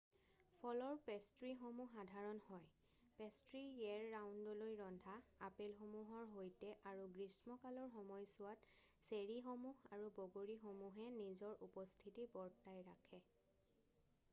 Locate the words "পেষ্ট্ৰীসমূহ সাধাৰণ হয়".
1.07-2.63